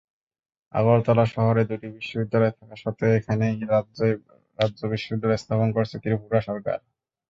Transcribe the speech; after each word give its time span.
আগরতলা 0.73 1.25
শহরে 1.27 1.63
দুটি 1.69 1.87
বিশ্ববিদ্যালয় 1.95 2.53
থাকা 2.57 2.75
সত্ত্বেও 2.75 3.17
এখানেই 3.19 3.55
রাজ্য-বিশ্ববিদ্যালয় 4.59 5.41
স্থাপন 5.43 5.67
করছে 5.75 5.95
ত্রিপুরা 6.01 6.39
সরকার। 6.47 6.77